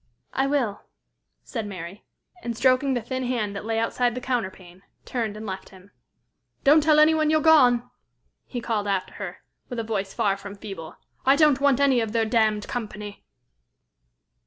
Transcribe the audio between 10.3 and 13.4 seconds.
from feeble. "I don't want any of their damned company."